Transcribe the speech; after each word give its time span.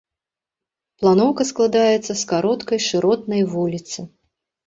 Планоўка 1.01 1.43
складаецца 1.51 2.11
з 2.21 2.25
кароткай 2.33 2.79
шыротнай 2.87 3.41
вуліцы. 3.55 3.99